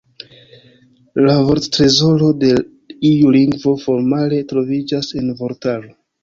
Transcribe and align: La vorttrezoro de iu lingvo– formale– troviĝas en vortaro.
La 1.27 1.35
vorttrezoro 1.49 2.29
de 2.43 2.49
iu 3.11 3.35
lingvo– 3.37 3.75
formale– 3.85 4.41
troviĝas 4.53 5.13
en 5.21 5.31
vortaro. 5.45 5.95